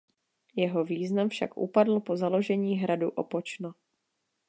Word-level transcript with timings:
Jeho 0.55 0.83
význam 0.85 1.29
však 1.29 1.57
upadl 1.57 1.99
po 1.99 2.17
založení 2.17 2.75
hradu 2.77 3.09
Opočno. 3.09 3.73